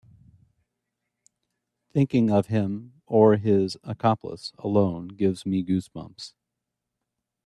Thinking 1.93 2.31
of 2.31 2.47
him 2.47 3.03
or 3.05 3.35
his 3.37 3.77
accomplice 3.83 4.51
alone 4.57 5.09
gives 5.09 5.45
me 5.45 5.61
goose 5.61 5.89
bumps. 5.89 6.33